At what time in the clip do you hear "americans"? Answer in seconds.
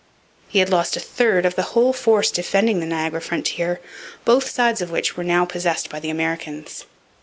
6.09-6.85